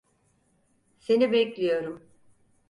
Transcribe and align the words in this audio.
Seni 0.99 1.31
bekliyorum. 1.31 2.09